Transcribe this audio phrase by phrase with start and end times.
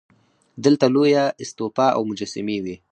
[0.63, 2.75] دلته لویه استوپا او مجسمې وې